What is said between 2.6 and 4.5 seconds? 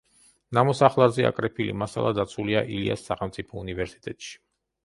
ილიას სახელმწიფო უნივერსიტეტში.